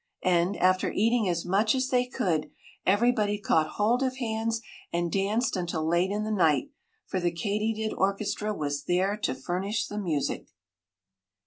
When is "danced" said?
5.11-5.55